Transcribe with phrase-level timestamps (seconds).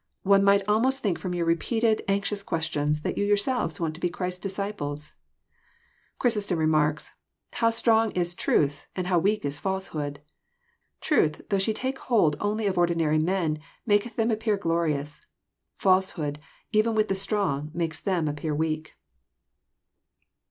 [0.17, 4.01] <' One might almost think, fk*om your repeated, anxious questions, that you yourselves want to
[4.01, 5.13] be Christ's disciples."
[6.17, 10.19] Chrysostom remarks:*< How strong Is truth, and how weak is falsehood!
[11.01, 15.21] Truth, though she take hold only of ordinary men, mtdceth them appear glorious;
[15.75, 16.39] falsehood,
[16.71, 18.95] even with the strong, makes them appear weak."